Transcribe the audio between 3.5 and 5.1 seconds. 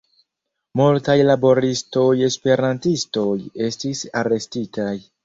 estis arestitaj.